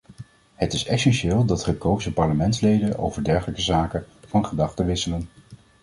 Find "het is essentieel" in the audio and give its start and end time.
0.53-1.45